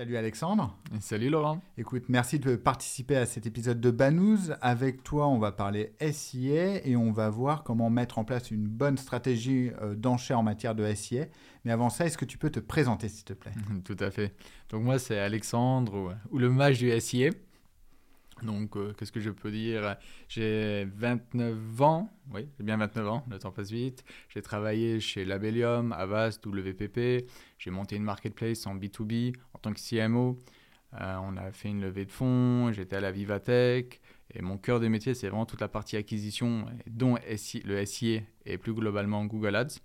[0.00, 0.74] Salut Alexandre.
[0.98, 1.60] salut Laurent.
[1.76, 4.50] Écoute, merci de participer à cet épisode de Banous.
[4.62, 8.66] Avec toi, on va parler SIA et on va voir comment mettre en place une
[8.66, 11.26] bonne stratégie euh, d'enchère en matière de SIA.
[11.66, 13.52] Mais avant ça, est-ce que tu peux te présenter s'il te plaît?
[13.84, 14.34] Tout à fait.
[14.70, 17.32] Donc moi, c'est Alexandre ou, le mage du SIA.
[18.42, 19.96] Donc, euh, qu'est-ce que je peux dire?
[20.28, 24.04] J'ai 29 ans, oui, j'ai bien 29 ans, le temps passe vite.
[24.28, 27.26] J'ai travaillé chez Labellium, Avast, WPP.
[27.58, 30.38] J'ai monté une marketplace en B2B en tant que CMO.
[31.00, 34.00] Euh, on a fait une levée de fonds, j'étais à la Vivatech.
[34.32, 37.16] Et mon cœur de métier, c'est vraiment toute la partie acquisition, dont
[37.64, 39.78] le SIA et plus globalement Google Ads.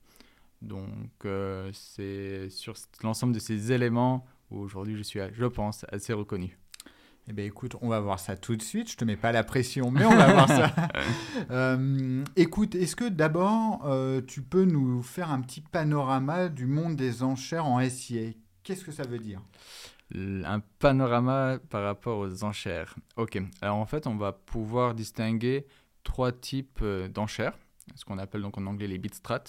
[0.61, 0.87] Donc,
[1.25, 6.57] euh, c'est sur l'ensemble de ces éléments où aujourd'hui je suis, je pense, assez reconnu.
[7.27, 8.91] Eh bien, écoute, on va voir ça tout de suite.
[8.91, 10.73] Je te mets pas la pression, mais on va voir ça.
[11.51, 16.95] Euh, écoute, est-ce que d'abord, euh, tu peux nous faire un petit panorama du monde
[16.95, 18.31] des enchères en SIA
[18.65, 19.41] Qu'est-ce que ça veut dire?
[20.13, 22.95] Un panorama par rapport aux enchères.
[23.15, 23.39] Ok.
[23.61, 25.67] Alors en fait, on va pouvoir distinguer
[26.03, 27.57] trois types euh, d'enchères,
[27.95, 29.43] ce qu'on appelle donc en anglais les bit strats.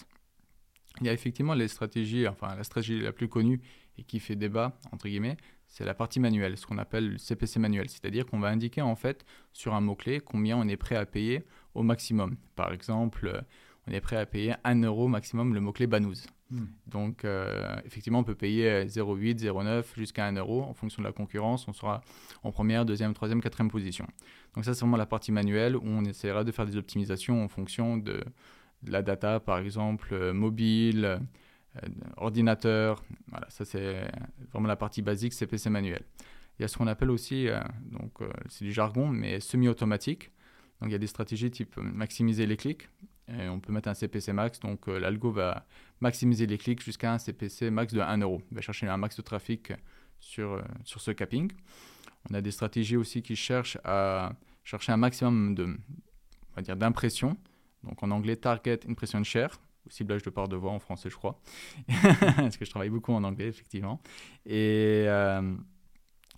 [1.01, 3.63] Il y a effectivement les stratégies, enfin la stratégie la plus connue
[3.97, 7.59] et qui fait débat, entre guillemets, c'est la partie manuelle, ce qu'on appelle le CPC
[7.59, 7.89] manuel.
[7.89, 11.45] C'est-à-dire qu'on va indiquer en fait sur un mot-clé combien on est prêt à payer
[11.75, 12.37] au maximum.
[12.55, 13.41] Par exemple, euh,
[13.87, 16.27] on est prêt à payer 1 euro maximum le mot-clé Banous.
[16.51, 16.67] Hmm.
[16.87, 21.13] Donc, euh, effectivement, on peut payer 0,8, 0,9 jusqu'à 1 euro en fonction de la
[21.13, 21.67] concurrence.
[21.69, 22.03] On sera
[22.43, 24.07] en première, deuxième, troisième, quatrième position.
[24.55, 27.49] Donc, ça, c'est vraiment la partie manuelle où on essaiera de faire des optimisations en
[27.49, 28.23] fonction de,
[28.87, 31.19] la data, par exemple, euh, mobile,
[31.83, 33.03] euh, ordinateur.
[33.29, 34.09] Voilà, ça c'est
[34.53, 36.03] vraiment la partie basique CPC manuel.
[36.59, 40.31] Il y a ce qu'on appelle aussi, euh, donc euh, c'est du jargon, mais semi-automatique.
[40.81, 42.89] Donc il y a des stratégies type maximiser les clics.
[43.29, 45.67] On peut mettre un CPC max, donc l'algo va
[46.01, 48.41] maximiser les clics jusqu'à un CPC max de 1 euro.
[48.51, 49.73] Il va chercher un max de trafic
[50.21, 51.51] sur, sur ce capping.
[52.31, 54.33] On a des stratégies aussi qui cherchent à
[54.65, 55.77] chercher un maximum de,
[56.75, 57.37] d'impression.
[57.85, 61.17] Donc en anglais, target impression share ou ciblage de part de voix en français, je
[61.17, 61.41] crois.
[62.37, 64.01] Parce que je travaille beaucoup en anglais, effectivement.
[64.45, 65.57] Et euh,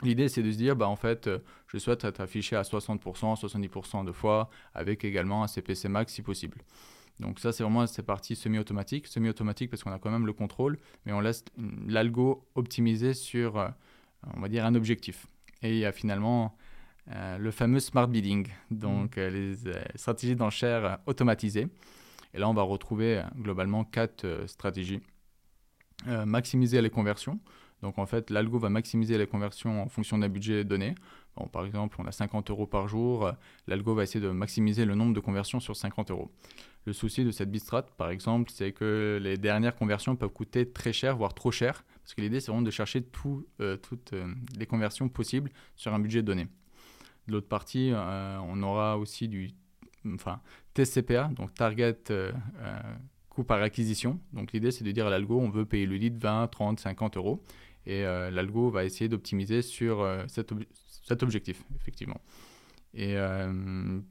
[0.03, 1.29] l'idée, c'est de se dire, bah, en fait,
[1.67, 3.01] je souhaite être affiché à 60%,
[3.41, 6.59] 70% de fois, avec également un CPC max si possible.
[7.21, 9.07] Donc ça, c'est vraiment cette partie semi-automatique.
[9.07, 11.45] Semi-automatique parce qu'on a quand même le contrôle, mais on laisse
[11.87, 13.69] l'algo optimiser sur, euh,
[14.37, 15.27] on va dire, un objectif.
[15.63, 16.57] Et il y a finalement
[17.11, 19.21] euh, le fameux smart bidding, donc mmh.
[19.21, 19.57] les
[19.97, 21.67] stratégies d'enchères automatisées.
[22.35, 25.01] Et là, on va retrouver euh, globalement quatre euh, stratégies.
[26.07, 27.41] Euh, maximiser les conversions.
[27.83, 30.95] Donc en fait, l'algo va maximiser les conversions en fonction d'un budget donné.
[31.53, 33.31] Par exemple, on a 50 euros par jour,
[33.69, 36.33] l'algo va essayer de maximiser le nombre de conversions sur 50 euros.
[36.85, 40.93] Le souci de cette bitstrat, par exemple, c'est que les dernières conversions peuvent coûter très
[40.93, 44.15] cher, voire trop cher, parce que l'idée c'est vraiment de chercher toutes
[44.57, 46.49] les conversions possibles sur un budget donné.
[47.29, 49.53] De l'autre partie, on aura aussi du
[50.15, 50.41] enfin,
[50.75, 52.79] TCPA, donc Target euh, euh,
[53.29, 54.19] coût par acquisition.
[54.33, 57.17] Donc l'idée, c'est de dire à l'algo, on veut payer le lead 20, 30, 50
[57.17, 57.43] euros.
[57.89, 60.53] Et euh, l'algo va essayer d'optimiser sur cet,
[61.03, 62.21] cet, objectif, effectivement.
[62.95, 63.17] Et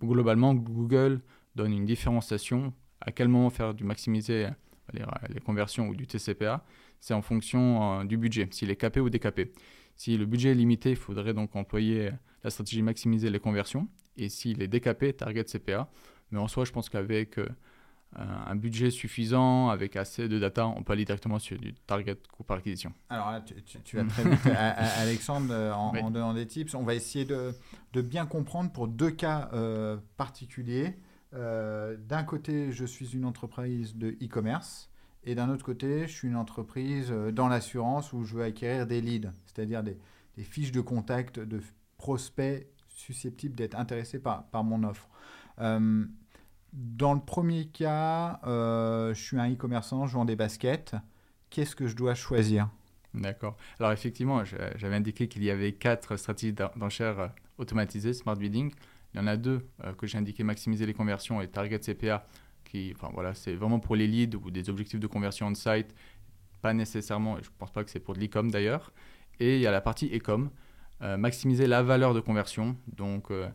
[0.02, 1.22] globalement, Google
[1.56, 2.74] donne une différenciation.
[3.02, 4.48] À quel moment faire du maximiser
[4.94, 6.66] les, les conversions ou du TCPA
[7.00, 9.52] C'est en fonction du budget, s'il est capé ou décapé.
[9.96, 12.12] Si le budget est limité, il faudrait donc employer
[12.44, 13.88] la stratégie maximiser les conversions.
[14.16, 15.90] Et s'il est décapé, target CPA.
[16.32, 17.48] Mais en soi, je pense qu'avec euh,
[18.16, 22.44] un budget suffisant, avec assez de data, on peut aller directement sur du target coût
[22.44, 22.94] par acquisition.
[23.10, 24.40] Alors là, tu, vas très vite,
[24.98, 26.74] Alexandre, euh, en, donnant des tips.
[26.74, 27.54] On va essayer de,
[27.94, 30.98] de bien comprendre pour deux cas euh, particuliers.
[31.34, 34.90] d'un côté, je suis une entreprise de e-commerce.
[35.24, 39.02] Et d'un autre côté, je suis une entreprise dans l'assurance où je veux acquérir des
[39.02, 39.98] leads, c'est-à-dire des,
[40.38, 41.62] des, fiches de contact de
[41.98, 45.10] prospects susceptibles d'être intéressés par, par mon offre.
[45.60, 46.06] Euh,
[46.74, 50.96] dans le premier cas, euh, je suis un e-commerçant, je vends des baskets.
[51.50, 52.70] Qu'est-ce que je dois choisir?
[53.14, 53.58] D'accord.
[53.80, 57.28] Alors effectivement, j'avais indiqué qu'il y avait quatre stratégies d'enchères euh,
[57.58, 58.72] automatisées, Smart Bidding.
[59.14, 59.66] Il y en a deux
[59.98, 62.28] que j'ai indiqué, maximiser les conversions et Target CPA,
[62.66, 65.96] qui, enfin voilà, c'est vraiment pour les leads ou des objectifs de conversion on-site,
[66.62, 68.92] pas nécessairement, je ne pense pas que c'est pour de l'e-com d'ailleurs.
[69.40, 70.52] Et il y a la partie e-com,
[71.18, 73.48] maximiser la valeur de conversion, donc euh,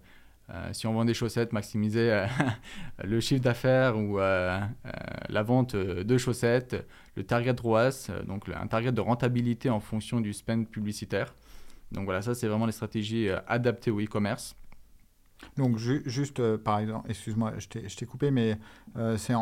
[0.73, 2.27] si on vend des chaussettes, maximiser euh,
[3.05, 4.59] le chiffre d'affaires ou euh,
[5.29, 10.33] la vente de chaussettes, le target ROAS, donc un target de rentabilité en fonction du
[10.33, 11.35] spend publicitaire.
[11.91, 14.57] Donc voilà, ça c'est vraiment les stratégies adaptées au e-commerce.
[15.57, 18.59] Donc juste par exemple, excuse-moi, je t'ai coupé, mais
[19.17, 19.35] c'est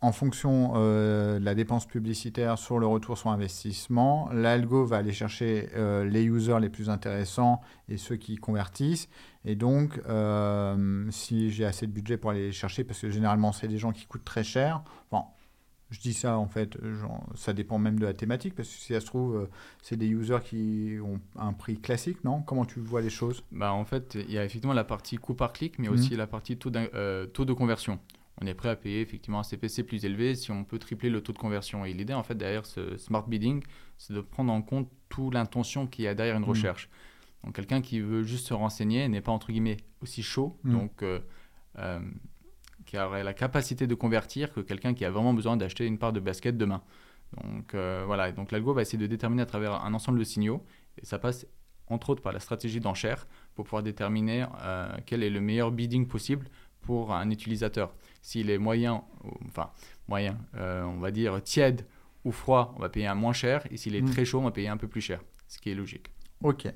[0.00, 5.12] en, fonction euh, de la dépense publicitaire sur le retour sur investissement, l'algo va aller
[5.12, 9.08] chercher euh, les users les plus intéressants et ceux qui convertissent.
[9.46, 13.52] Et donc, euh, si j'ai assez de budget pour aller les chercher, parce que généralement,
[13.52, 14.82] c'est des gens qui coûtent très cher.
[15.10, 15.22] Bon,
[15.90, 16.76] je dis ça, en fait,
[17.36, 19.48] ça dépend même de la thématique, parce que si ça se trouve,
[19.82, 22.42] c'est des users qui ont un prix classique, non?
[22.42, 23.44] Comment tu vois les choses?
[23.52, 25.92] Bah, En fait, il y a effectivement la partie coût par clic, mais mmh.
[25.92, 26.72] aussi la partie taux,
[27.32, 28.00] taux de conversion
[28.40, 31.22] on est prêt à payer effectivement un CPC plus élevé si on peut tripler le
[31.22, 31.84] taux de conversion.
[31.84, 33.62] Et l'idée, en fait, derrière ce smart bidding,
[33.96, 36.48] c'est de prendre en compte toute l'intention qu'il y a derrière une mmh.
[36.48, 36.90] recherche.
[37.44, 40.72] Donc, quelqu'un qui veut juste se renseigner n'est pas, entre guillemets, aussi chaud, mmh.
[40.72, 41.20] donc euh,
[41.78, 42.00] euh,
[42.84, 46.12] qui aurait la capacité de convertir que quelqu'un qui a vraiment besoin d'acheter une part
[46.12, 46.82] de basket demain.
[47.42, 48.32] Donc, euh, voilà.
[48.32, 50.64] Donc, l'algo va essayer de déterminer à travers un ensemble de signaux,
[51.00, 51.46] et ça passe
[51.88, 54.44] entre autres par la stratégie d'enchère pour pouvoir déterminer
[55.06, 56.48] quel est le meilleur bidding possible
[56.80, 57.94] pour un utilisateur.
[58.22, 59.04] S'il est moyen,
[59.46, 59.70] enfin
[60.08, 61.86] moyen, on va dire tiède
[62.24, 63.64] ou froid, on va payer un moins cher.
[63.70, 64.10] Et s'il est mm.
[64.10, 66.10] très chaud, on va payer un peu plus cher, ce qui est logique.
[66.42, 66.66] Ok.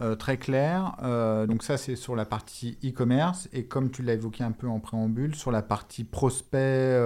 [0.00, 0.96] Euh, très clair.
[1.02, 3.48] Euh, donc ça, c'est sur la partie e-commerce.
[3.52, 6.98] Et comme tu l'as évoqué un peu en préambule, sur la partie prospect,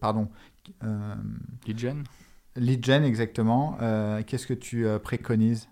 [0.00, 0.28] pardon.
[1.66, 2.04] lead gen.
[2.56, 3.78] Lead gen, exactement.
[4.26, 5.68] Qu'est-ce que tu préconises?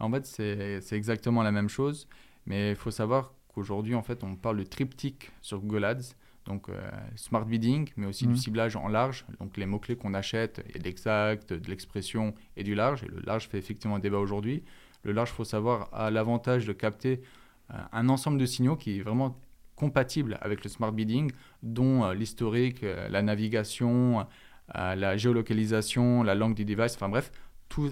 [0.00, 2.08] En fait, c'est exactement la même chose.
[2.46, 6.14] Mais il faut savoir qu'aujourd'hui, en fait, on parle de triptyque sur Google Ads
[6.48, 8.36] donc euh, smart bidding, mais aussi du mmh.
[8.36, 9.26] ciblage en large.
[9.38, 13.04] Donc les mots-clés qu'on achète, de l'exact, de l'expression et du large.
[13.04, 14.64] Et le large fait effectivement un débat aujourd'hui.
[15.08, 17.22] Le large, faut savoir, a l'avantage de capter
[17.70, 19.36] euh, un ensemble de signaux qui est vraiment
[19.74, 21.32] compatible avec le smart bidding,
[21.62, 24.26] dont euh, l'historique, la navigation,
[24.74, 27.32] la géolocalisation, la langue du device, enfin bref,
[27.70, 27.90] tous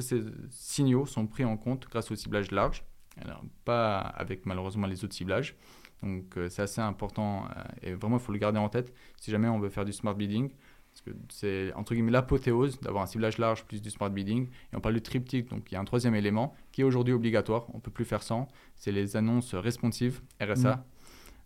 [0.00, 2.82] ces signaux sont pris en compte grâce au ciblage large.
[3.24, 5.54] Alors, pas avec malheureusement les autres ciblages.
[6.02, 9.30] Donc euh, c'est assez important euh, et vraiment il faut le garder en tête si
[9.30, 10.50] jamais on veut faire du smart bidding.
[10.96, 14.46] Parce que c'est entre guillemets l'apothéose d'avoir un ciblage large plus du smart bidding.
[14.72, 17.12] Et on parle du triptyque, donc il y a un troisième élément qui est aujourd'hui
[17.12, 20.76] obligatoire, on ne peut plus faire sans, c'est les annonces responsives, RSA.
[20.76, 20.84] Mmh.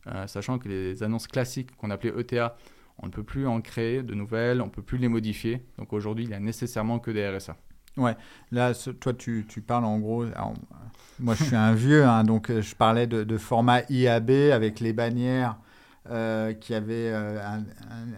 [0.06, 2.56] Euh, sachant que les annonces classiques qu'on appelait ETA,
[2.98, 5.66] on ne peut plus en créer de nouvelles, on ne peut plus les modifier.
[5.78, 7.56] Donc aujourd'hui, il y a nécessairement que des RSA.
[7.96, 8.16] Ouais,
[8.52, 10.24] là, toi, tu, tu, parles en gros.
[11.18, 14.92] moi, je suis un vieux, hein, donc euh, je parlais de, format IAB avec les
[14.92, 15.56] bannières
[16.08, 17.38] euh, qui avaient euh,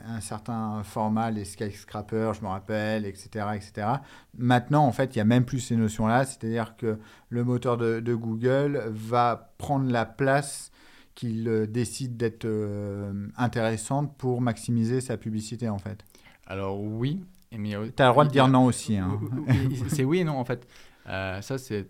[0.06, 3.88] un, certain format, les skyscrapers, je me rappelle, etc., etc.
[4.36, 6.98] Maintenant, en fait, il n'y a même plus ces notions-là, c'est-à-dire que
[7.28, 10.70] le moteur de, de, Google va prendre la place
[11.14, 12.48] qu'il décide d'être
[13.36, 16.04] intéressante pour maximiser sa publicité, en fait.
[16.46, 17.20] Alors oui,
[17.52, 17.56] tu
[18.02, 18.96] as le droit de dire non aussi.
[18.96, 19.20] Hein.
[19.88, 20.66] c'est oui et non en fait.
[21.08, 21.88] Euh, ça, c'est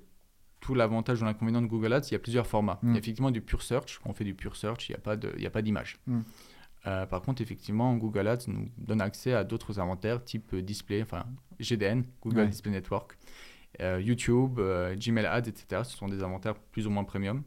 [0.63, 2.09] tout l'avantage ou l'inconvénient de Google Ads.
[2.09, 2.79] Il y a plusieurs formats.
[2.83, 2.97] Il y a mm.
[2.97, 4.01] effectivement du pure search.
[4.03, 4.97] Quand on fait du pure search, il
[5.39, 5.99] n'y a pas d'image.
[6.07, 6.21] Mm.
[6.87, 11.27] Euh, par contre, effectivement, Google Ads nous donne accès à d'autres inventaires type display, enfin
[11.61, 13.19] GDN, Google Display Network,
[13.81, 14.59] euh, YouTube,
[14.97, 15.83] Gmail Ads, etc.
[15.85, 17.43] Ce sont des inventaires plus ou moins premium.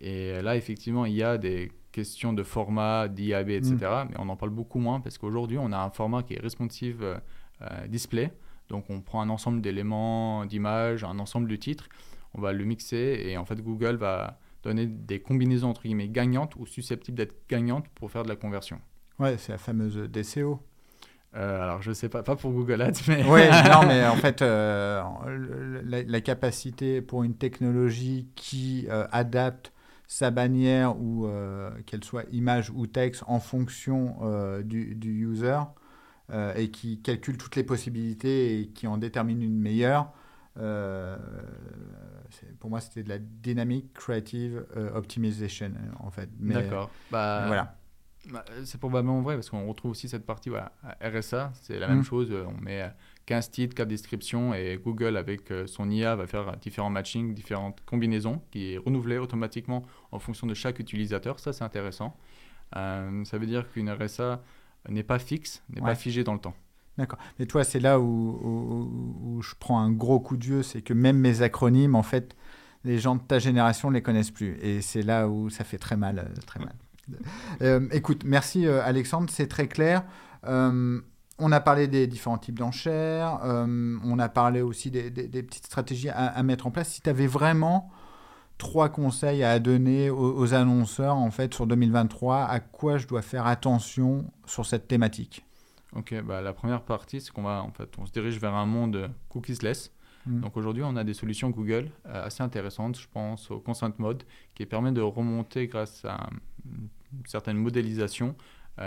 [0.00, 3.74] Et là, effectivement, il y a des questions de format, d'IAB, etc.
[3.74, 4.08] Mm.
[4.10, 7.20] Mais on en parle beaucoup moins parce qu'aujourd'hui, on a un format qui est responsive
[7.62, 8.32] euh, display.
[8.68, 11.88] Donc on prend un ensemble d'éléments, d'images, un ensemble de titres,
[12.34, 16.56] on va le mixer et en fait Google va donner des combinaisons entre guillemets gagnantes
[16.56, 18.80] ou susceptibles d'être gagnantes pour faire de la conversion.
[19.18, 20.60] Ouais, c'est la fameuse DCO.
[21.36, 23.22] Euh, alors je sais pas, pas pour Google Ads, mais...
[23.24, 25.02] Oui, non, mais en fait, euh,
[25.84, 29.72] la, capacité pour une technologie qui adapte
[30.06, 31.28] sa bannière ou
[31.86, 34.16] qu'elle soit image ou texte en fonction
[34.64, 35.58] du, du, user,
[36.30, 40.12] euh, et qui calcule toutes les possibilités et qui en détermine une meilleure.
[40.58, 41.16] Euh,
[42.60, 46.28] pour moi, c'était de la dynamic creative euh, optimization, en fait.
[46.38, 46.90] D'accord.
[47.10, 47.74] Bah, voilà.
[48.30, 52.00] Bah, c'est probablement vrai parce qu'on retrouve aussi cette partie voilà, RSA, c'est la même
[52.00, 52.04] mm.
[52.04, 52.32] chose.
[52.32, 52.84] On met
[53.26, 58.42] 15 titres, 4 descriptions et Google, avec son IA, va faire différents matchings, différentes combinaisons
[58.50, 61.38] qui est renouvelée automatiquement en fonction de chaque utilisateur.
[61.38, 62.16] Ça, c'est intéressant.
[62.72, 64.42] ça veut dire qu'une RSA
[64.88, 66.54] n'est pas fixe, n'est pas figé dans le temps.
[66.98, 67.18] D'accord.
[67.38, 71.16] Mais toi, c'est là où, je prends un gros coup de vieux, c'est que même
[71.16, 72.36] mes acronymes, en fait,
[72.84, 74.58] les gens de ta génération ne les connaissent plus.
[74.60, 76.18] Et c'est là où ça fait très mal.
[76.18, 76.74] Euh, très mal.
[77.62, 80.04] Euh, écoute, merci euh, Alexandre, c'est très clair.
[80.44, 86.26] on a parlé des différents types d'enchères, on a parlé aussi des, petites stratégies à,
[86.26, 86.90] à, mettre en place.
[86.90, 87.90] Si tu avais vraiment
[88.58, 93.46] trois conseils à donner aux, annonceurs en fait sur 2023 À quoi je dois faire
[93.46, 95.47] attention sur cette thématique?
[95.96, 98.66] Ok, bah, la première partie, c'est qu'on va en fait, on se dirige vers un
[98.66, 99.92] monde cookies-less.
[100.26, 100.40] Mm.
[100.40, 102.98] Donc aujourd'hui, on a des solutions Google euh, assez intéressantes.
[102.98, 106.28] Je pense au Consent Mode qui permet de remonter grâce à
[106.66, 108.34] une certaine modélisation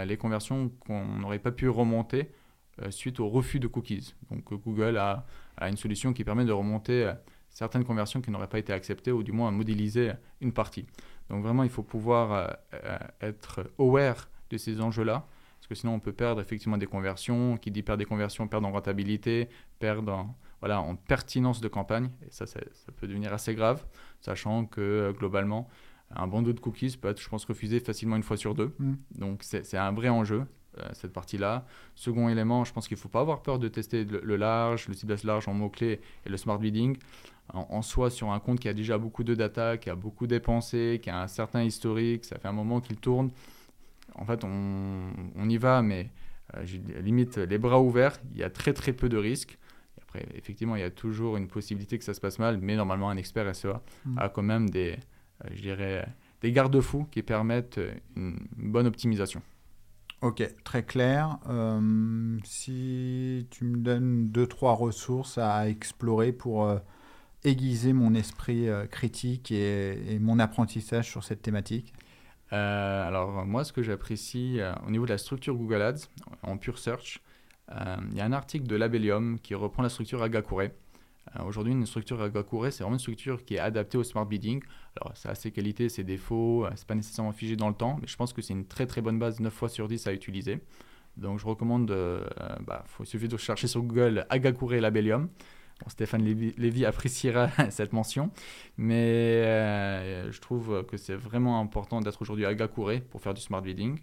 [0.05, 2.31] les conversions qu'on n'aurait pas pu remonter
[2.91, 4.15] suite au refus de cookies.
[4.29, 5.25] Donc Google a,
[5.57, 7.11] a, une solution qui permet de remonter
[7.49, 10.85] certaines conversions qui n'auraient pas été acceptées ou du moins modéliser une partie.
[11.29, 12.55] Donc vraiment, il faut pouvoir
[13.19, 15.27] être aware de ces enjeux-là
[15.71, 17.57] que sinon on peut perdre effectivement des conversions.
[17.57, 19.47] Qui dit perdre des conversions, perdre en rentabilité,
[19.79, 22.09] perdre en, voilà, en pertinence de campagne.
[22.27, 22.59] Et ça, ça,
[22.97, 23.85] peut devenir assez grave,
[24.19, 25.69] sachant que euh, globalement,
[26.13, 28.75] un bandeau de cookies peut être, je pense, refusé facilement une fois sur deux.
[28.79, 28.93] Mm.
[29.15, 30.45] Donc c'est un vrai enjeu.
[30.77, 31.65] Euh, cette partie-là.
[31.95, 34.93] Second élément, je pense qu'il ne faut pas avoir peur de tester le, large, le
[34.93, 36.95] ciblage large en mots-clés et le smart bidding.
[37.53, 40.27] En, en, soi, sur un compte qui a déjà beaucoup de data, qui a beaucoup
[40.27, 43.31] dépensé, qui a un certain historique, ça fait un moment qu'il tourne
[44.15, 46.09] en fait, on, y va, mais
[46.55, 46.63] euh,
[47.01, 48.19] limite les bras ouverts.
[48.33, 49.57] Il y a très très peu de risques.
[50.01, 53.09] après, effectivement, il y a toujours une possibilité que ça se passe mal, mais normalement,
[53.09, 54.17] un expert SEA mm.
[54.17, 54.97] a quand même des,
[55.45, 56.07] euh, je dirais,
[56.41, 57.79] des garde-fous qui permettent
[58.15, 59.41] une bonne optimisation.
[60.21, 61.39] Ok, très clair.
[61.49, 66.79] Euh, si tu me donnes deux, trois ressources à explorer pour
[67.43, 71.91] aiguiser mon esprit critique et, mon apprentissage sur cette thématique
[72.53, 76.07] euh, alors moi, ce que j'apprécie euh, au niveau de la structure Google Ads,
[76.43, 77.21] en pure search,
[77.71, 80.69] euh, il y a un article de Labellium qui reprend la structure Agakure.
[81.45, 84.61] Aujourd'hui, une structure Agakure, c'est vraiment une structure qui est adaptée au smart bidding.
[84.99, 88.07] Alors, ça a ses qualités, ses défauts, c'est pas nécessairement figé dans le temps, mais
[88.07, 90.59] je pense que c'est une très très bonne base 9 fois sur 10 à utiliser.
[91.15, 91.85] Donc, je recommande,
[92.65, 95.29] bah, il suffit de chercher sur Google Agakure Labellium.
[95.89, 98.31] Stéphane Lévy, appréciera cette mention,
[98.77, 103.41] mais euh, je trouve que c'est vraiment important d'être aujourd'hui à Gakure pour faire du
[103.41, 103.99] smart bidding.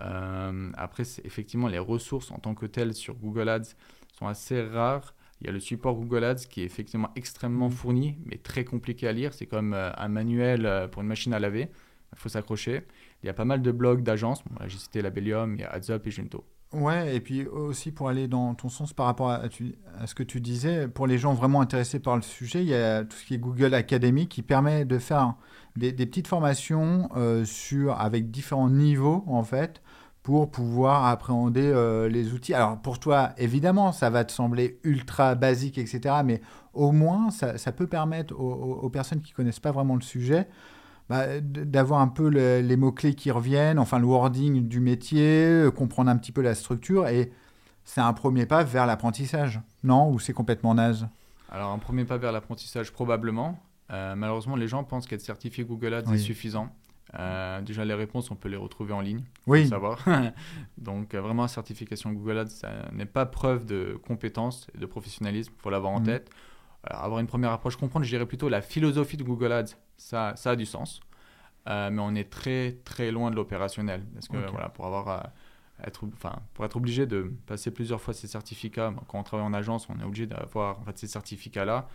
[0.00, 3.74] Euh, après, effectivement, les ressources en tant que telles sur Google Ads
[4.18, 5.14] sont assez rares.
[5.40, 7.72] Il y a le support Google Ads qui est effectivement extrêmement mmh.
[7.72, 9.34] fourni, mais très compliqué à lire.
[9.34, 11.68] C'est comme euh, un manuel pour une machine à laver.
[12.12, 12.82] Il faut s'accrocher.
[13.22, 14.42] Il y a pas mal de blogs d'agences.
[14.66, 16.44] J'ai cité Labellium, il y a AdsUp et Junto.
[16.76, 19.48] Ouais, et puis aussi pour aller dans ton sens par rapport à,
[20.04, 23.02] ce que tu disais, pour les gens vraiment intéressés par le sujet, il y a
[23.02, 25.36] tout ce qui est Google Academy qui permet de faire
[25.76, 29.80] des, petites formations euh, sur, avec différents niveaux en fait
[30.22, 32.52] pour pouvoir appréhender euh, les outils.
[32.52, 36.16] Alors pour toi, évidemment, ça va te sembler ultra basique, etc.
[36.26, 36.42] Mais
[36.74, 40.46] au moins, ça, peut permettre aux, aux, personnes qui connaissent pas vraiment le sujet
[41.08, 46.10] bah, d'avoir un peu les mots-clés qui reviennent, enfin le wording du métier, euh, comprendre
[46.10, 47.06] un petit peu la structure.
[47.06, 47.30] Et
[47.84, 50.10] c'est un premier pas vers l'apprentissage, non?
[50.10, 51.08] Ou c'est complètement naze?
[51.48, 53.60] Alors, un premier pas vers l'apprentissage, probablement.
[53.92, 56.74] Euh, malheureusement, les gens pensent qu'être certifié Google Ads est suffisant.
[57.16, 59.22] Euh, déjà, les réponses, on peut les retrouver en ligne.
[59.46, 59.68] Oui.
[59.68, 60.04] savoir.
[60.78, 65.52] Donc, vraiment, certification Google Ads, ça n'est pas preuve de compétence et de professionnalisme.
[65.56, 66.04] Il faut l'avoir en mmh.
[66.04, 66.30] tête.
[66.86, 70.34] Alors, avoir une première approche, comprendre, je dirais plutôt la philosophie de Google Ads ça,
[70.36, 71.00] ça a du sens.
[71.68, 74.04] Euh, mais on est très très loin de l'opérationnel.
[74.14, 75.20] Parce que voilà, pour avoir euh,
[75.84, 79.52] être, enfin, pour être obligé de passer plusieurs fois ces certificats, quand on travaille en
[79.52, 81.88] agence, on est obligé d'avoir en fait, ces certificats-là.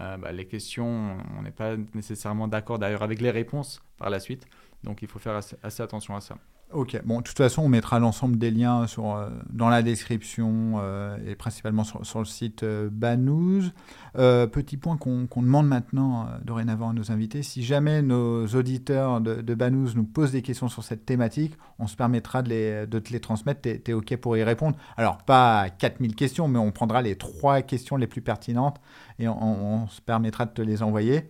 [0.00, 4.20] Euh, bah, les questions, on n'est pas nécessairement d'accord d'ailleurs avec les réponses par la
[4.20, 4.46] suite.
[4.84, 6.36] Donc il faut faire assez attention à ça.
[6.72, 11.16] Ok, bon, de toute façon, on mettra l'ensemble des liens euh, dans la description euh,
[11.26, 13.72] et principalement sur, le site euh, Banous.
[14.14, 19.54] petit point qu'on demande maintenant dorénavant à nos invités si jamais nos auditeurs de, de
[19.54, 23.62] Banous nous posent des questions sur cette thématique, on se permettra de, te les transmettre.
[23.62, 27.62] Tu es, OK pour y répondre Alors, pas 4000 questions, mais on prendra les trois
[27.62, 28.80] questions les plus pertinentes
[29.18, 31.28] et on se permettra de te les envoyer.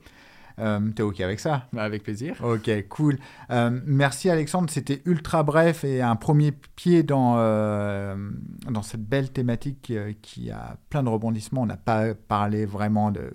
[0.59, 1.67] Euh, T'es OK avec ça?
[1.77, 2.37] Avec plaisir.
[2.43, 3.19] OK, cool.
[3.51, 8.15] Euh, merci Alexandre, c'était ultra bref et un premier pied dans, euh,
[8.71, 9.93] dans cette belle thématique
[10.23, 11.63] qui a plein de rebondissements.
[11.63, 13.31] On n'a pas parlé vraiment de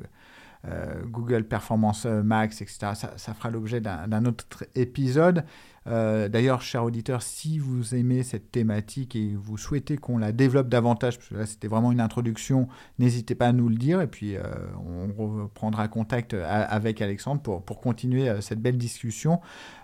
[1.06, 2.92] Google Performance Max, etc.
[2.96, 5.44] Ça, ça fera l'objet d'un autre épisode.
[5.88, 10.68] Euh, d'ailleurs, chers auditeurs, si vous aimez cette thématique et vous souhaitez qu'on la développe
[10.68, 12.68] davantage, parce que là c'était vraiment une introduction,
[12.98, 14.44] n'hésitez pas à nous le dire et puis euh,
[14.78, 19.42] on reprendra contact euh, avec Alexandre pour, pour continuer cette belle discussion.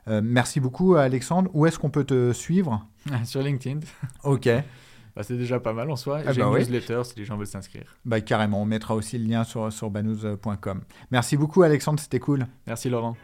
[0.07, 1.49] merci beaucoup Alexandre.
[1.53, 2.87] Où est-ce qu'on peut te suivre?
[3.23, 3.79] Sur LinkedIn.
[4.23, 4.49] Ok.
[5.15, 6.21] Bah, c'est déjà pas mal en soi.
[6.25, 7.97] Ah J'ai bah une newsletter si les gens veulent s'inscrire.
[8.05, 10.81] Bah, carrément, on mettra aussi le lien sur, sur banous.com.
[11.11, 12.47] Merci beaucoup Alexandre, c'était cool.
[12.67, 13.15] Merci Laurent.